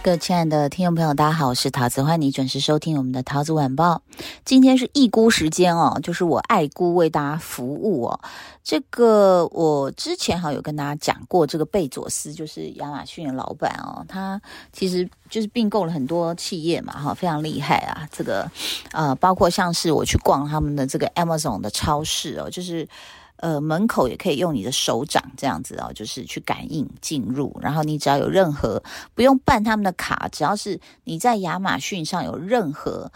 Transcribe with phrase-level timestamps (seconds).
[0.00, 4.00] 各位亲爱的听众朋友，大家好，我是桃子，欢迎你准时收听我们的桃子晚报。
[4.44, 8.20] 今天是易菇时间哦，就是我爱菇为大家服务哦。
[8.62, 14.40] 这个我之前好像有跟大家讲过，这个贝佐斯就是亚马逊的老板哦，他
[14.72, 18.08] 其实就是并购了很多企业嘛，哈，非常厉害啊。
[18.12, 18.48] 这个
[18.92, 22.88] 呃，包括像是我去逛他们的这个 Amazon 的超市哦，就是。
[23.38, 27.56] 呃，门口也可以用你的手掌这样子哦，就是去感应进入。
[27.62, 28.82] 然后你只要有任何
[29.14, 33.12] 不用办他们的卡，只要是你在亚马逊上有任何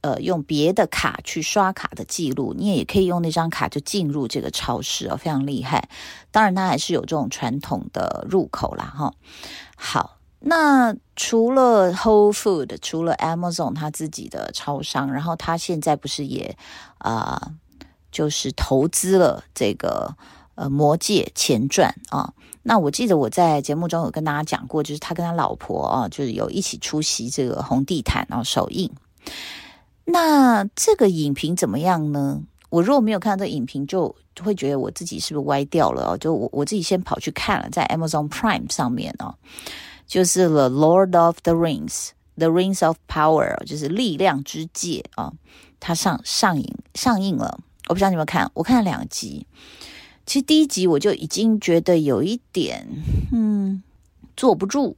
[0.00, 5.88] 呃用别的卡去刷卡的记录，你也可以用那张卡就进入这个超市哦，非常厉害。
[6.32, 9.12] 当然，它还是有这种传统的入口啦哈。
[9.76, 16.56] 好，那除了 Whole Food，除了 Amazon 它自己的超商，然后它现在不是也
[16.98, 17.52] 啊？
[18.10, 20.14] 就是投资了这个
[20.54, 28.90] 呃《魔戒前传》啊，那我记得我在节目中有跟大家讲过，就是他跟他老婆啊，就是有一起出席这个红地毯啊首映。
[30.04, 32.42] 那这个影评怎么样呢？
[32.68, 36.16] 我如果没有看到这影评，就会觉得我自己是不是歪掉了哦？
[36.18, 39.34] 就我我自己先跑去看了，在 Amazon Prime 上面哦，
[40.06, 41.88] 就是《The Lord of the Rings》，
[42.36, 45.32] 《The Rings of Power》，就是力量之戒啊，
[45.80, 47.58] 它上上映上映了。
[47.90, 49.44] 我不知道你有没有看，我看了两集。
[50.24, 52.86] 其实第一集我就已经觉得有一点，
[53.32, 53.82] 嗯，
[54.36, 54.96] 坐不住，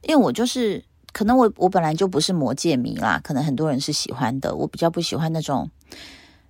[0.00, 5.68] 因为我就是可能我我本来就不是魔戒迷啦，可能很多人是喜欢的，我比较不喜欢那种，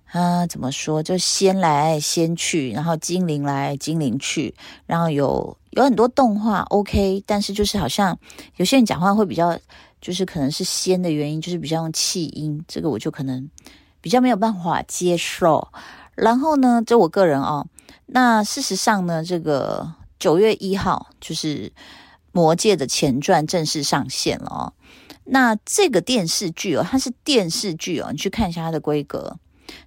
[0.05, 8.17] 啊，怎么说，就仙来仙去，然后精灵来精灵去，然后有有很多动画 OK，但是就是好像
[8.55, 9.59] 有些人讲话会比较，
[9.99, 13.49] 就是可能是仙的原因，就是比较用气音，这个我就可能。
[14.01, 15.69] 比较没有办法接受，
[16.15, 17.67] 然后呢，就我个人哦，
[18.07, 21.69] 那事实上呢，这个九月一号就是
[22.31, 24.73] 《魔戒》的前传正式上线了哦。
[25.25, 29.37] 那这个电视剧哦，它是电视剧哦，你去看一下它的规格，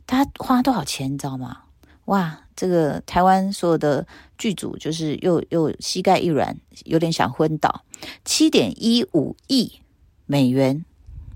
[0.07, 1.63] 它花多少钱你知道吗？
[2.07, 4.07] 哇，这个台湾所有的
[4.39, 7.83] 剧组就是又又膝盖一软，有点想昏倒，
[8.25, 9.81] 七点一五亿
[10.27, 10.85] 美元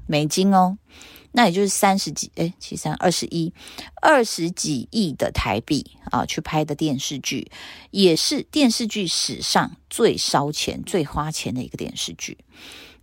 [0.07, 0.79] 美金哦。
[1.39, 3.55] 那也就是三十几，诶，七三二十一，
[4.03, 7.49] 二十几亿的台币啊，去拍的电视剧，
[7.93, 12.39] 也是电视剧史上最烧钱、最花钱的一个电视剧。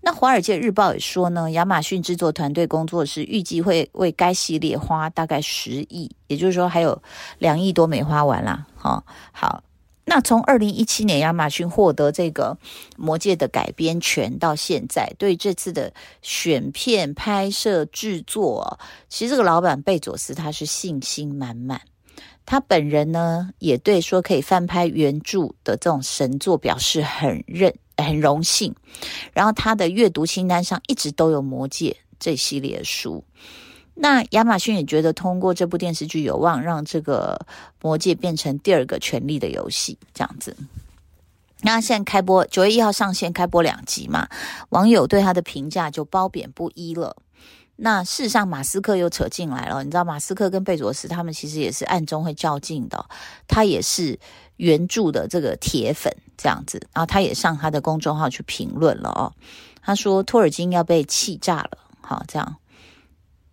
[0.01, 7.01] 那《华尔街日报》也说呢，亚马逊制作团队工作室预计会为该系列花大概十亿，也就是说还有
[7.39, 8.65] 两亿多没花完啦。
[8.75, 9.63] 哈，好。
[10.07, 12.57] 那从二零一七年亚马逊获得这个
[12.95, 18.79] 《魔戒》的改编权到现在，对这次的选片、拍摄、制作，
[19.09, 21.81] 其实这个老板贝佐斯他是信心满满。
[22.45, 28.75] 他本人呢，也对说可以翻拍原著的这种神作表示很认很荣幸。
[29.33, 33.23] 然后他的阅读清单上一直都有《魔戒》这系列书。
[33.95, 37.45] 那亚马逊也觉得通过这部电视剧有望让这个
[37.81, 40.55] 魔戒变成第二个权力的游戏这样子。
[41.61, 44.27] 那现在开播九月一号上线开播两集嘛，
[44.69, 47.15] 网友对他的评价就褒贬不一了。
[47.77, 53.05] 那事实上马斯克又扯进来了，你知道马斯克跟贝佐斯他们其实也是暗中会较劲的，
[53.47, 54.19] 他也是
[54.57, 59.33] 原著的这个铁粉这样子，然后他也上他的公众号去评论了哦，
[59.81, 62.57] 他说托尔金要被气炸了，好这样。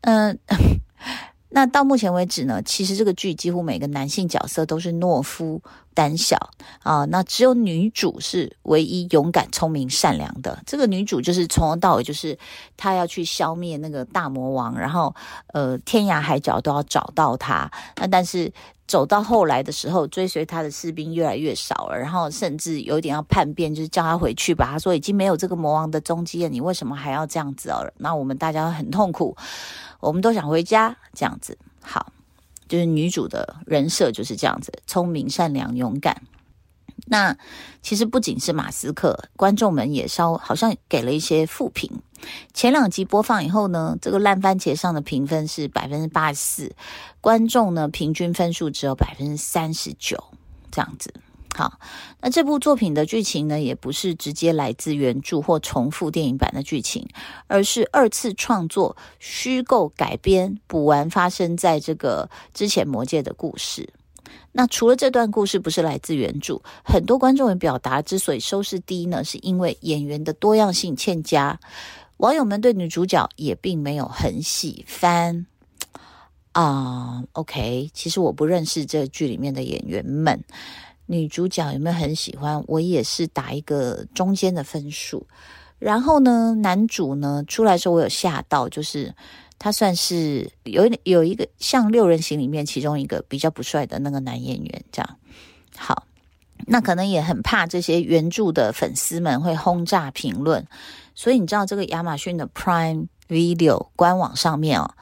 [0.02, 0.38] 嗯，
[1.50, 5.60] 那到目前为止呢，其实这个剧几乎每个男性角色都是懦夫、
[5.94, 6.36] 胆小
[6.82, 10.62] 啊，那只有女主是唯一勇敢、聪明、善良的。
[10.66, 12.38] 这个女主就是从头到尾就是
[12.76, 15.14] 她要去消灭那个大魔王，然后
[15.48, 17.70] 呃天涯海角都要找到她。
[17.96, 18.50] 那但是
[18.86, 24.68] 走到后来的时候，追随他的士兵越来越少了，然后甚至有点要叛变，就是叫他回去吧。
[24.72, 27.90] 他说已经没有这个魔王的踪迹了，你为什么还要这样子哦？
[27.98, 29.36] 那我们大家很痛苦。
[30.00, 32.12] 我们都想回家，这样子好，
[32.68, 36.20] 就是女主的人设就是这样子，聪明、善良、勇敢。
[37.06, 37.36] 那
[37.82, 41.90] 其实不仅是马斯克，观众们也稍好像给了一些负评。
[42.54, 46.76] 前两集播放以后呢，这个烂番茄上的评分是百分之八十四，
[47.20, 50.22] 观众呢平均分数只有百分之三十九，
[50.70, 51.12] 这样子。
[51.54, 51.78] 好，
[52.20, 57.06] 那这部作品的剧情呢，也不是直接来自原著或重复电影版的剧情，
[57.46, 63.92] 而是二次创作、虚构改编、补完发生在这个之前魔界的故事。
[64.52, 71.58] 那除了这段故事不是来自原著，很多观众也表达之所以收视低呢，是因为演员的多样性欠佳。
[72.18, 75.46] 网友们对女主角也并没有很喜欢
[76.52, 77.24] 啊。
[77.32, 80.44] OK，其实我不认识这剧里面的演员们，
[81.06, 82.62] 女主角有没有很喜欢？
[82.66, 85.26] 我也是打一个中间的分数。
[85.78, 89.14] 然后呢，男主呢出来的时候，我有吓到，就是。
[89.64, 95.18] 他算是有有一个像六人行里面其中一个比较不帅的那个男演员，这样
[95.76, 96.04] 好，
[96.66, 100.66] 那可能也很怕这些原著的粉丝们会轰炸评论，
[101.14, 104.94] 所以你知道这个亚马逊的 Prime Video 官网上面哦，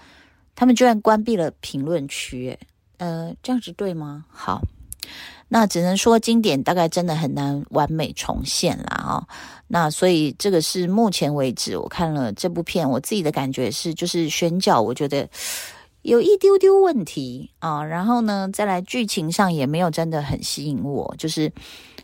[0.54, 2.58] 他们居然关闭了评论区，
[2.98, 4.26] 呃，这样子对吗？
[4.28, 4.60] 好。
[5.52, 9.26] 那只能说经典大概真的很难完美重现啦啊、哦！
[9.66, 15.28] 那所以这个是目前为止我看了这部片，我自己的感觉是，就是选角我觉得
[16.02, 17.82] 有一丢丢问题啊。
[17.82, 21.52] 然后呢，再来剧情上也没有真的很吸引我，就是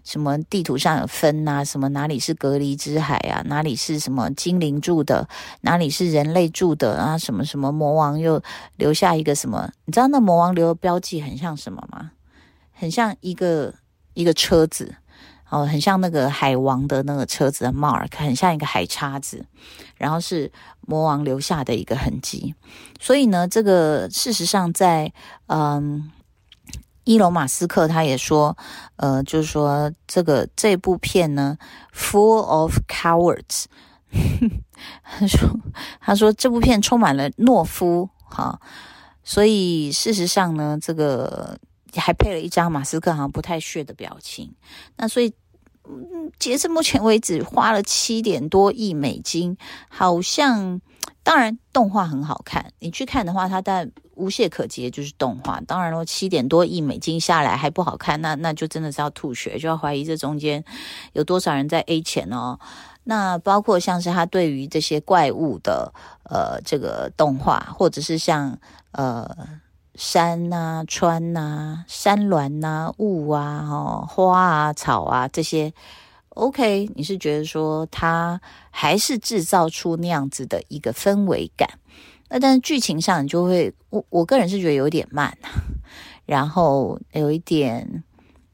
[0.02, 5.28] 什么地图上有分啊，什么哪里是隔离之海啊，哪里是什么精灵住的，
[5.60, 8.43] 哪里是人类住的啊，什么什么魔王又
[8.75, 9.70] 留下一个什么？
[9.84, 12.10] 你知道那魔王留的标记很像什么吗？
[12.78, 13.75] 很像一个
[14.12, 14.94] 一个车子，
[15.49, 19.46] 哦，很像那个海王的那个车子的 mark，很像一个海叉子，
[19.96, 20.52] 然后是
[20.82, 22.55] 魔王留下的一个痕迹。
[23.00, 25.11] 所以呢，这个事实上在
[25.46, 26.12] 嗯，
[27.05, 28.56] 伊隆马斯克他也说，
[28.96, 31.56] 呃，就是说这个这部片呢
[31.94, 33.64] ，full of cowards，
[35.02, 35.49] 他说
[36.00, 38.61] 他说这部片充满了懦夫，哈，
[39.25, 41.58] 所以事实上呢，这个。
[42.00, 44.54] 还配了一张马斯克好像不太屑的表情，
[44.96, 45.32] 那所以，
[45.88, 49.56] 嗯，截至目前为止花了七点多亿美金，
[49.88, 50.81] 好像
[51.22, 55.60] 当然动画很好看，你去看的话，它但无懈可击，就是动画。
[55.60, 60.64] 当然了，七点多亿美金下来还不好看，那那就真的是要吐血，就要怀疑这中间
[61.12, 62.58] 有多少人在 A 钱哦。
[63.04, 65.93] 那包括像是他对于这些怪物的
[66.25, 68.58] 呃这个动画，或者是像
[68.93, 69.60] 呃。
[69.96, 75.72] 山呐、川呐、山峦呐、雾啊、哦、花啊、草啊这些
[76.28, 78.40] ，OK，你是觉得说它
[78.70, 81.69] 还是制造出那样子的一个氛围感？
[82.28, 85.37] 那但是剧情上你就会，我我个人是觉得有点慢，
[86.26, 88.04] 然后有一点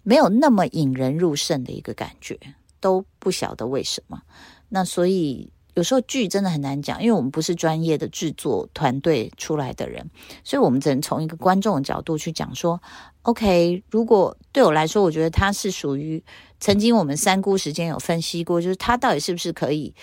[0.02, 2.38] 没有那么引人入胜的一个感觉，
[2.80, 4.22] 都不晓得为什么。
[4.68, 5.52] 那所以。
[5.74, 10.10] 有时候剧真的很难讲，因为我们不是专业的制作团队出来的人，
[10.44, 12.80] 所以我们只能从一个观众的角度去讲说
[13.22, 16.22] ，OK，如果对我来说，我觉得它是属于
[16.60, 19.94] 曾经我们三姑时间有分析过，就是它到底是不是可以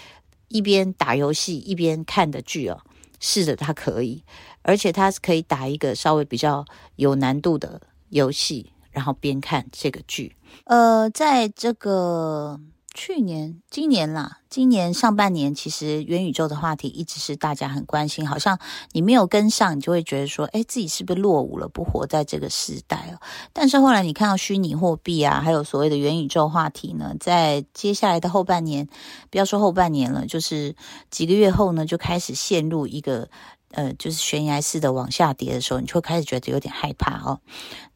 [0.47, 2.79] 一边打游戏一边看的剧哦？
[3.19, 4.23] 是的，它可以，
[4.63, 6.65] 而且它是可以打一个稍微比较
[6.95, 7.79] 有难度的
[8.09, 10.35] 游戏，然后边看这个剧。
[10.63, 12.59] 呃，在这个。
[12.95, 18.59] 去年、今年啦，今年上半年其实元宇宙的话题一直是大家很关心，好像
[18.91, 23.19] 你没有跟上，你就会觉得说，哎，自己是不是落伍了，不活在这个时代了。
[23.53, 28.89] 但是后来你看到虚拟货币啊，还有所谓的元宇宙话题呢，在接下来的后半年，
[29.29, 30.75] 不要说后半年了，就是
[31.11, 33.29] 几个月后呢，就开始陷入一个
[33.71, 37.39] 呃，就是悬崖式的往下跌的时候，你就会开始觉得有点害怕哦。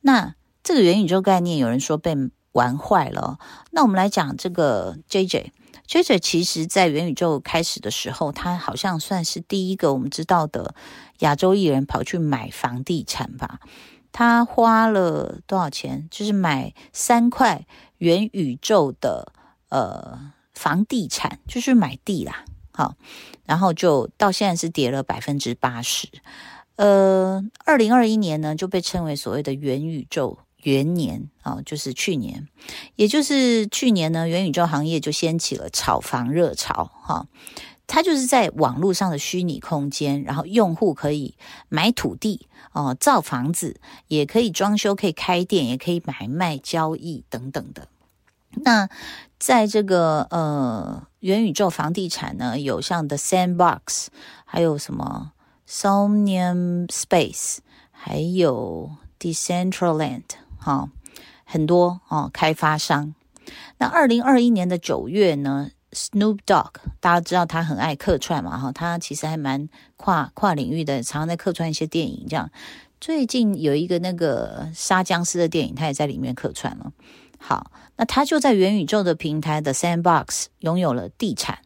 [0.01, 2.15] 那这个元宇宙概念，有人说被。
[2.53, 3.37] 玩坏了。
[3.71, 5.51] 那我们来讲这个 JJ。
[5.85, 10.73] JJ 其实在元宇宙开始的时候，他好像算是第一个我们知道的
[11.19, 13.59] 亚洲艺人跑去买房地产吧。
[14.13, 16.07] 他花了多少钱？
[16.09, 17.65] 就是买三块
[17.97, 19.33] 元宇宙的
[19.69, 22.45] 呃房地产，就是买地啦。
[22.71, 22.95] 好，
[23.45, 26.07] 然后就到现在是跌了百分之八十。
[26.77, 30.39] 呃，二零二一年呢就被称为所谓的元宇宙。
[30.63, 32.47] 元年啊，就是去年，
[32.95, 37.27] 也就是去年呢，元宇宙行业就掀起了炒房热潮哈。
[37.85, 41.35] 它就是在网络上的虚拟空间，然后用户可以
[41.67, 47.89] 买土地哦，造房子，也可以装修，可以开店，也可以买卖交易等等的。
[48.51, 48.87] 那
[49.37, 54.07] 在这个呃元宇宙房地产呢，有像 The Sandbox，
[54.45, 55.33] 还有什么
[55.67, 57.57] Somnium Space，
[57.91, 60.23] 还有 Decentraland。
[60.63, 60.87] 好，
[61.43, 63.13] 很多哦，开发商。
[63.79, 69.67] 那二零二一年的九月呢，Snoop Dogg，大家知道他很爱客串嘛，哈，他其实还蛮
[69.97, 72.25] 跨跨领域的，常常在客串一些电影。
[72.29, 72.49] 这样，
[73.01, 76.93] 最近有一个那个杀僵尸的电影，他也在里面客串了。
[77.37, 81.59] 好，那他就在元宇宙的平台的 Sandbox 拥有了地产，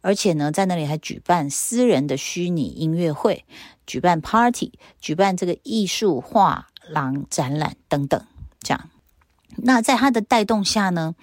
[0.00, 3.44] 而且呢，在那里还举办私人的虚拟音乐会，
[3.84, 8.24] 举办 Party，举办这个艺术画廊展览等等。
[8.64, 8.90] 这样。
[9.58, 11.14] 那在它的带动下呢，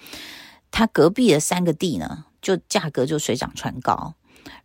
[0.70, 4.14] 它隔壁的三个地呢，就价格就水涨船高。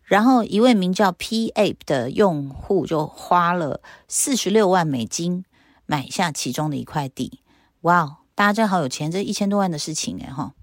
[0.04, 5.44] 然后一位名叫 PA 的用户就花了四十六万美金
[5.86, 7.42] 买下其中的一块地。
[7.82, 10.54] 哇，大家真好有钱，这一千多万的事情哎哈。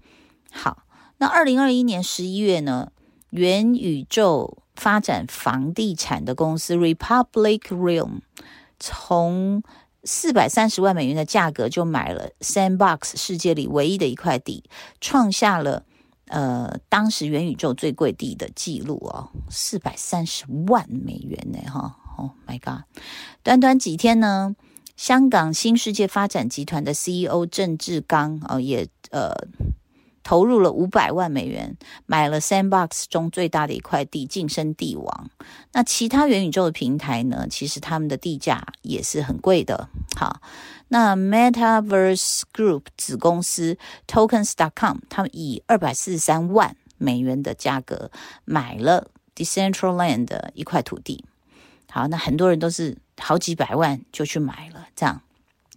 [0.51, 0.83] 好，
[1.17, 2.91] 那二零二一年十一月呢，
[3.29, 8.21] 元宇宙发展房地产的公司 Republic Realm
[8.79, 9.61] 从
[10.05, 14.63] 四百三十万美元的价格就买了 Sandbox 世界里唯一的一块地，
[15.01, 15.83] 创下了
[16.27, 22.83] 呃当时元宇宙最贵地的记录哦，四百三十万美元呢哈，Oh my god！
[23.43, 24.55] 短短几天呢，
[24.95, 29.33] 香港新世界发展集团的 CEO 郑志刚哦也呃。
[30.25, 31.77] 投入了五百万美元，
[32.07, 35.29] 买了 Sandbox 中最大的一块地，晋升地王。
[35.71, 37.47] 那其他元宇宙的平台呢？
[37.47, 39.87] 其实他们的地价也是很贵的。
[40.17, 40.41] 好，
[40.87, 43.77] 那 Metaverse Group 子公司
[44.07, 48.09] Tokens.com，他们以二百四十三万美元的价格
[48.45, 51.23] 买了 Decentraland 的一块土地。
[51.91, 55.21] 好，那很多人都是好几百万就去买了，这样。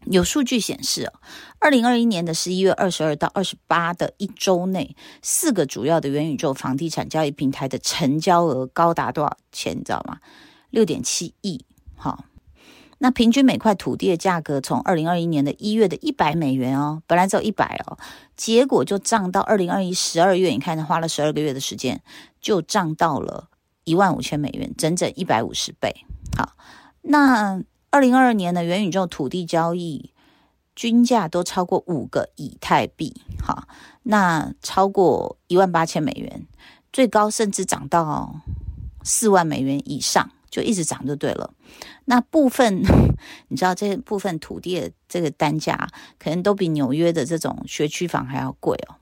[0.07, 1.13] 有数据显示，
[1.59, 9.77] 二零二一年的十一月二十二到二十八的一周内，四个主要的元宇宙房地产交易平台的成交额高达多少钱？
[9.77, 10.19] 你知道吗？
[10.71, 11.65] 六点七亿。
[11.97, 12.25] 好，
[12.99, 17.99] 那平均每块土地的价格从二零二一年的一月的一百美元哦，本来只有一百哦，
[18.37, 22.01] 结果就涨到二零二一十二月，你看，花了十二个月的时间，
[22.41, 23.49] 就涨到了
[23.85, 25.95] 一万五千美元，整整一百五十倍。
[26.37, 26.55] 好，
[27.03, 27.63] 那。
[27.91, 30.13] 二零二二年的元宇宙土地交易
[30.77, 33.67] 均价都超过五个以太币，哈，
[34.03, 36.47] 那超过一万八千美元，
[36.93, 38.41] 最高甚至涨到
[39.03, 41.53] 四万美元以上，就一直涨就对了。
[42.05, 42.83] 那部分
[43.49, 48.95] 你知道，这部分土地的这个单价可能都比纽约的这种学区房还要贵哦。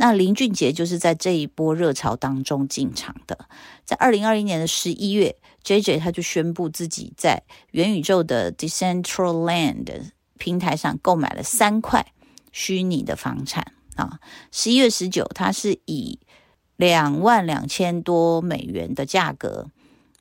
[0.00, 3.38] 那林俊杰就是在这一波热潮当中进场的，
[3.84, 7.42] 在二零二一年的十一月，JJ 他就宣布自己在
[7.72, 12.14] 元宇宙的 Decentraland 平台上购买了三块
[12.50, 14.18] 虚拟的房产啊。
[14.50, 16.18] 十一月十九，他是以
[16.76, 19.68] 两万两千多美元的价格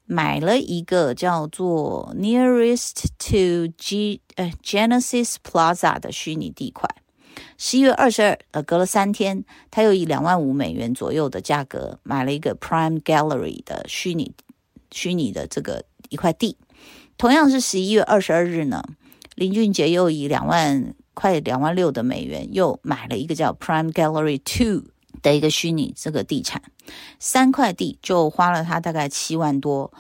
[0.03, 6.89] 买了一个叫做 Nearest to G 呃 Genesis Plaza 的虚拟地块。
[7.57, 14.33] 十一月二十二，呃，隔了三天，他又以两万五美元左右的价格买了一个 Prime Gallery 的虚拟
[14.91, 16.57] 虚拟的这个一块地。
[17.17, 18.83] 同样是十一月二十二日呢，
[19.35, 24.89] 林俊杰又以两万快两万六的美元又买了一个叫 Prime Gallery Two
[25.21, 26.61] 的一个虚拟这个地产，
[27.19, 29.91] 三块地就花了他大概七万多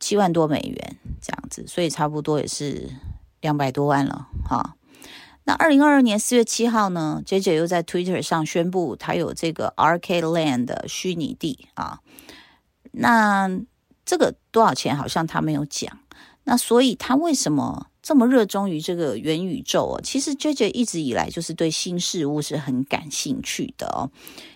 [0.00, 2.90] 七万多美元这样子，所以差不多也是
[3.40, 4.74] 两百多万了，哈。
[5.50, 11.98] 那二零二二年四月七号呢，JJ 又在 Twitter 上宣布他有这个 Arcade Land 的虚拟地啊。
[12.92, 13.50] 那
[14.06, 14.96] 这个多少钱？
[14.96, 15.98] 好像他没有讲。
[16.44, 20.00] 那所以他为什么这么热衷于这个元宇宙哦？
[20.00, 24.08] 其实 JJ 一直以来就是对新事物是很感兴趣的哦，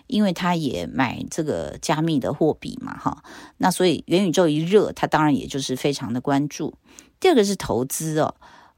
[0.07, 3.21] 因为他也买这个加密的货币嘛，哈。
[3.57, 6.73] 那所以元宇宙一热，他当然也就是非常的关注。
[7.19, 8.35] 第二个是投资哦。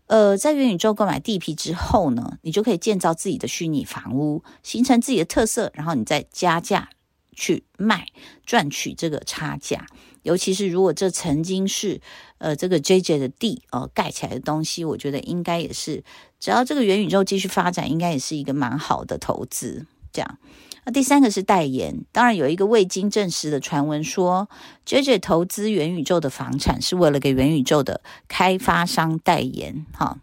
[0.07, 6.89] 呃，在元宇宙购买地皮之后呢，你就可以建造自己的虚拟房屋，形成自己的特色，然后你再加价
[7.33, 8.07] 去卖，
[8.45, 9.85] 赚取这个差价。
[10.23, 12.01] 尤其是如果这曾经是
[12.37, 16.03] 呃这个 JJ 的地呃，盖起来的东西，我觉得应该也是，
[16.39, 19.85] 只要这个元宇宙继续发展，应该也是一个蛮好的投资。
[20.17, 20.39] 这样。
[20.83, 24.49] 那第三个是代言，当然有一个未经证实的传闻说
[24.83, 29.85] ，JJ 投资元宇宙的房产是为了给元宇宙的开发商代言。
[29.93, 30.17] 哈，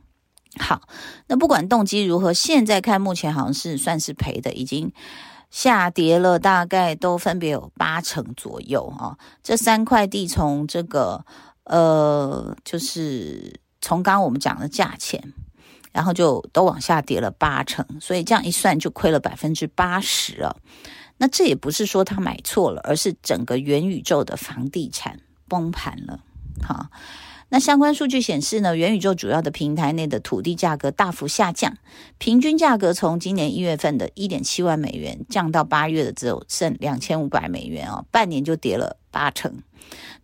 [0.58, 0.82] 好，
[1.28, 4.90] 那不管动机如何，现在看目前好像是算是赔的，已经
[5.50, 9.16] 下跌了，大概都分别有八成左右啊。
[9.44, 11.24] 这三块地从这个
[11.64, 15.32] 呃，就是从刚刚我们讲的价钱。
[15.94, 20.56] 然后就都往下跌了八成，所以这样一算就亏了百分之八十了。
[21.18, 26.18] 那这也不是说他买错了，而是整个元宇宙的房地产崩盘了。
[26.60, 26.88] 好，
[27.50, 31.78] 那相关数据显示呢，元宇宙主要的平台内的土地价格大幅下降，
[32.18, 39.62] 平均价格从今年一月份的一点七万美元降到八月的只有剩两千五百美元哦，半年就跌了八成。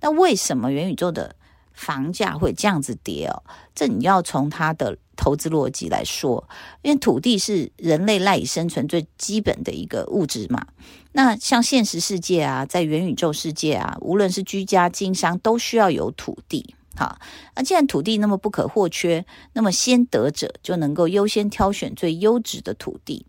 [0.00, 1.36] 那为什么元宇宙的
[1.80, 3.42] 房价会这样子跌哦？
[3.74, 6.46] 这你要从它的投资逻辑来说，
[6.82, 10.66] 因为土地是人类赖以生存最基本的一个物质嘛。
[11.12, 16.74] 那像现实世界啊，在元宇宙世界啊，无论是居家经商都需要有土地。
[16.96, 17.18] 好，
[17.56, 23.24] 那既然土地那么不可或缺，那么先得者就能够优先挑选最优质的土地。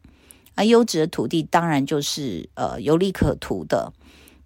[0.56, 3.94] 而优质的土地当然就是呃有利可图的。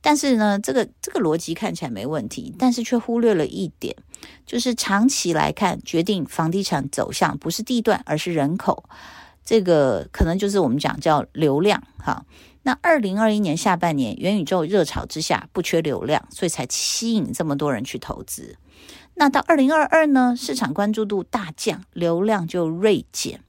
[0.07, 3.95] 但是呢，这个这个逻辑看起来没问题，但是却忽略了一点，
[4.45, 8.88] 就是长期来看，决定房地产走向不是地段，而是人口。
[9.43, 12.24] 这个可能就是我们讲叫流量哈。
[12.62, 18.57] 那二零二一年下半年元宇宙热潮之下，不缺流量，所以才吸引这么多人去投资。
[19.15, 23.41] 那到二零二二呢，市场关注度大降，流量就锐减。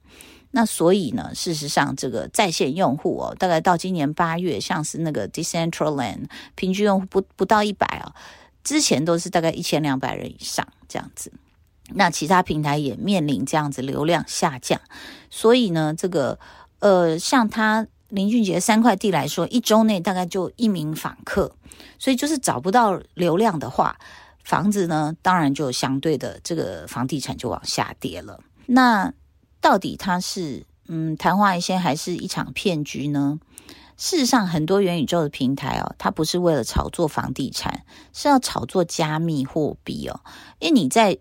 [0.51, 8.15] 那所以呢，事实上，这个在线用户哦，大概到今年八月，像是那个 Decentraland 平均用户不不到一百啊，
[8.63, 11.31] 之前都是大概一千两百人以上这样子。
[11.93, 14.79] 那其他平台也面临这样子流量下降，
[15.29, 16.37] 所以呢，这个
[16.79, 21.55] 呃，像他林俊杰三块地来说，一周内大概就一名访客，
[21.99, 23.97] 所以就是找不到流量的话，
[24.43, 28.39] 房子呢，当然就相对的这个房地产就往下跌了。
[28.65, 29.13] 那
[29.67, 33.37] 到底它是嗯昙花一现还是一场骗局呢？
[33.97, 37.83] 事实上，很多元宇宙的平台哦，它不是为了炒作房地产，
[38.13, 40.21] 是要炒作加密货币哦。
[40.59, 41.17] 因为你在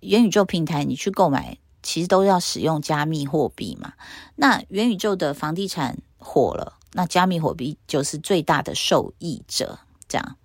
[0.00, 3.92] 元宇宙平台你去购买，其实都要使用加密货币嘛。
[4.34, 9.78] 那元宇宙的房地产火了，那加密货币就是最大的受益者。
[10.08, 10.36] 这样，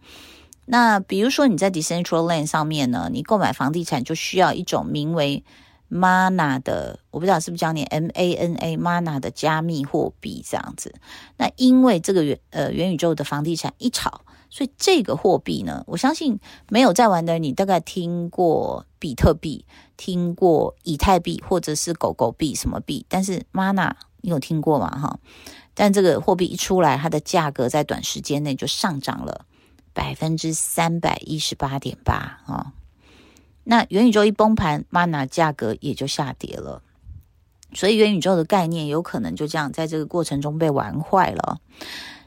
[0.65, 5.45] 那比如说你在 Decentraland 上面呢，你购买房地产就需要一种名为
[5.89, 10.93] Mana 的，我不知道是不是叫念 M A N A Mana 的加密货币这样子。
[11.37, 16.39] 那因为这个元呃元宇宙的房地产一炒，所以这个货币呢，我相信
[16.69, 19.65] 没有在玩的你大概听过比特币、
[19.95, 24.89] 听过以太币或者是狗狗币什么币，但是 Mana 你有听过吗？
[24.89, 25.19] 哈，
[25.75, 29.45] 但这个货币一出来，它的价格在短时间内就上涨了
[29.93, 32.73] 百分之三百一十八点八啊。
[33.65, 36.81] 那元宇宙一崩盘，Mana 价格也就下跌了，
[37.73, 41.59] 所以元宇宙的概念有可能就这样在这个过程中被玩坏了。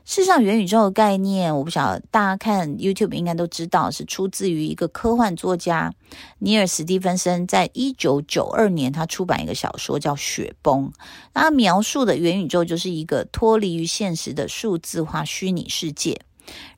[0.04, 5.94] 事实上，元宇宙的概念，我不晓得大家看 YouTube 应该都知道，是出自于一个科幻作家
[6.38, 10.90] 尼尔·史蒂芬森，在一九九二年他出版一个小说叫《雪崩》，
[11.34, 16.18] 他描述的元宇宙就是一个脱离于现实的数字化虚拟世界，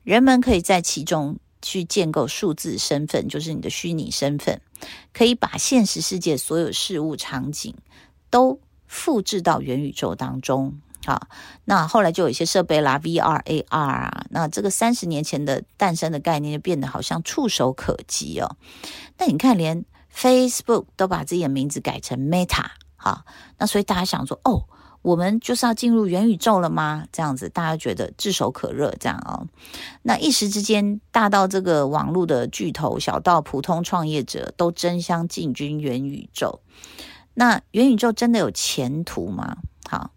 [0.03, 1.37] 人们可以在其中。
[1.61, 4.59] 去建构数字身份，就是你的虚拟身份，
[5.13, 7.75] 可以把现实世界所有事物场景
[8.29, 10.79] 都复制到元宇宙当中。
[11.05, 11.27] 好，
[11.65, 18.55] 那后来就有一些设备啦，VR、AR 啊，那这个三十年前的诞生的概念就变得好像触手可及哦。
[19.17, 19.83] 那你看，连
[20.15, 23.25] Facebook 都把自己的名字改成 Meta，好，
[23.57, 24.65] 那所以大家想说，哦。
[25.01, 27.05] 我们就是要进入元宇宙了吗？
[27.11, 29.47] 这样子大家觉得炙手可热，这样哦。
[30.03, 36.61] 那一时之间，大到这个网络的巨头，小到普通创业者，都争相进军元宇宙。
[37.33, 39.57] 那元宇宙真的有前途吗？
[39.89, 40.11] 好，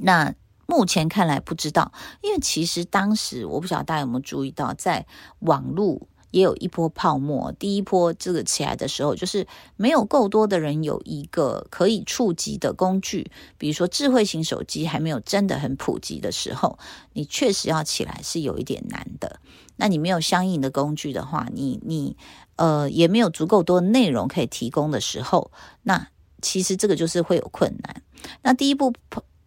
[0.00, 0.34] 那
[0.66, 5.06] 目前看来不知道，因为其实当时我不晓得大家有没有注意到，在
[5.40, 6.08] 网络。
[6.32, 16.76] 也有一波泡沫，第一波这个起来的时候，就是没有够多的人有一个可以触及的工具，比如说智慧型手机还没有真的很普及的时候，
[17.12, 19.38] 你确实要起来是有一点难的。
[19.76, 22.16] 那你没有相应的工具的话，你你
[22.56, 25.52] 呃也没有足够多内容可以提供的时候，
[25.84, 26.08] 那
[26.40, 28.02] 其实这个就是会有困难。
[28.42, 28.92] 那第一步。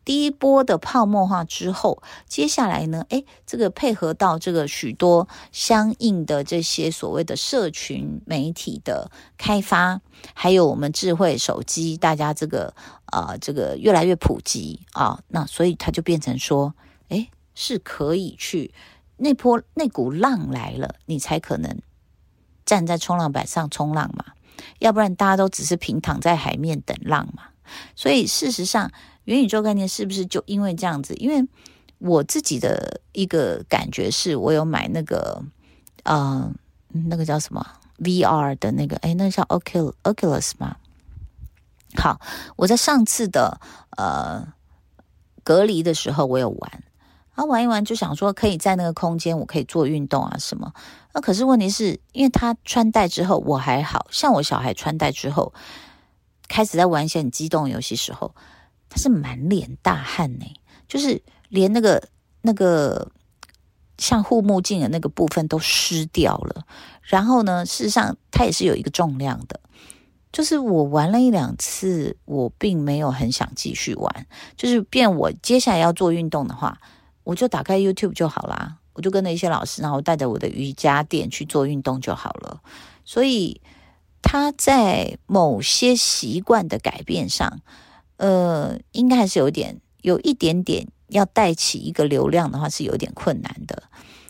[0.05, 3.07] 第一波的泡沫化之后，接下来呢？
[3.09, 9.99] 诶，这个配合到这个许多相应的这些所谓的社群媒体的开发，
[10.35, 12.75] 还有我们智慧手机，大家这个
[13.07, 16.75] 啊、这个越来越普及啊，那所以它就变成说，
[17.09, 18.71] 诶，是可以去
[19.17, 21.81] 那波那股浪来了，你才可能
[22.63, 24.25] 站在冲浪板上冲浪嘛，
[24.77, 27.45] 要不然大家都只是平躺在海面等浪嘛。
[27.95, 28.91] 所以事实上。
[29.25, 31.13] 元宇宙概念是不是就因为这样子？
[31.15, 31.47] 因为
[31.97, 35.43] 我自己的一个感觉是，我有买那个
[36.03, 36.51] 呃，
[36.89, 37.65] 那个叫什么
[37.99, 40.75] VR 的那个，诶，那个叫 Oculus Oculus 吗？
[41.97, 42.19] 好，
[42.57, 43.59] 我在上次的
[43.97, 44.53] 呃
[45.43, 46.83] 隔离的时候，我有玩，
[47.35, 50.73] 啊，玩一玩就想说可以在那个空间，我可以做运动啊什么。
[51.13, 55.53] 那可是问题是，因为他穿戴之后我还好，像我小孩穿戴之后，
[56.49, 58.35] 开始在玩一些很激动游戏时候。
[58.95, 60.45] 他是满脸大汗呢，
[60.87, 62.01] 就是连那个
[62.43, 63.11] 那个
[63.97, 66.65] 像护目镜的那个部分都湿掉了。
[67.01, 69.59] 然后呢，事实上它也是有一个重量的。
[70.31, 74.25] 就是我玩了一两次，我并没有很想继续玩。
[74.55, 76.79] 就是变我接下来要做运动的话，
[77.25, 78.77] 我就打开 YouTube 就好啦。
[78.93, 82.61] 我就跟着一些老师，然后带着我的瑜伽垫去做运动就好了。
[83.03, 83.59] 所以
[84.21, 87.59] 他在某些习惯的改变上，
[88.17, 93.83] 呃，应该还是有点有一点点要带起一个流量的话，是有点困难的。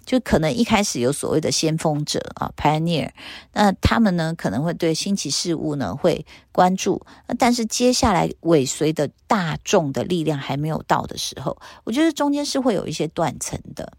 [0.05, 3.09] 就可能一开始有所谓的先锋者啊，pioneer，
[3.53, 7.03] 那他们呢可能会对新奇事物呢会关注，
[7.39, 13.93] 但是接下来尾随的大众的力量还没有到的时候，我觉得中间是会有一些断层的。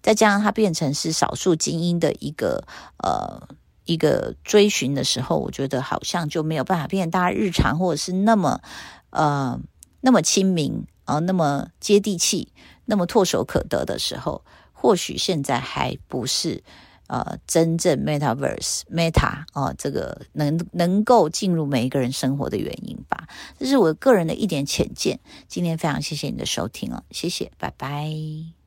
[0.00, 2.64] 再加上它变成是少数精英的一个
[3.04, 3.46] 呃
[3.84, 8.62] 一个追寻的时候，我觉得好像就没有办法变成大家日常或者是那么
[9.10, 9.60] 呃
[10.00, 12.52] 那么亲民啊，那么接地气，
[12.86, 14.42] 那么唾手可得的时候。
[14.72, 16.64] 或许现在还不是
[17.06, 23.28] 呃真正 Metaverse Meta 啊、呃，这个能能够进入每一个人生活的原因吧。
[23.58, 25.20] 这是我个人的一点浅见。
[25.48, 28.59] 今天非常谢谢你的收听哦，谢谢，拜拜。